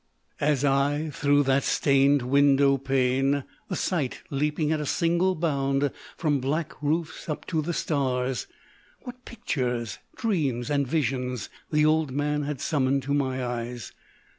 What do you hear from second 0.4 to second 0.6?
OLD MAN OF